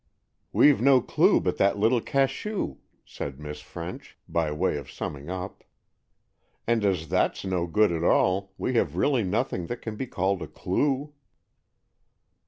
[0.51, 5.63] "We've no clue but that little cachou," said Miss French, by way of summing up;
[6.65, 10.41] "and as that's no good at all, we have really nothing that can be called
[10.41, 11.13] a clue."